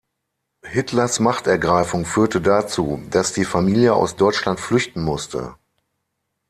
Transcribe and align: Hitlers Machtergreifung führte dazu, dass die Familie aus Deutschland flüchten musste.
Hitlers 0.65 1.19
Machtergreifung 1.19 2.05
führte 2.05 2.41
dazu, 2.41 3.03
dass 3.11 3.33
die 3.33 3.45
Familie 3.45 3.93
aus 3.93 4.15
Deutschland 4.15 4.59
flüchten 4.59 5.03
musste. 5.03 5.57